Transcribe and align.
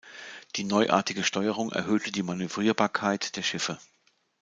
Die 0.55 0.63
neuartige 0.63 1.23
Steuerung 1.23 1.71
erhöhte 1.71 2.11
die 2.11 2.23
Manövrierbarkeit 2.23 3.35
der 3.35 3.43
Schiffe. 3.43 3.77